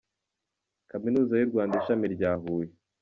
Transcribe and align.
Kaminuza 0.91 1.33
y’u 1.35 1.49
Rwanda 1.51 1.73
Ishami 1.81 2.05
rya 2.15 2.31
Huye 2.41 2.71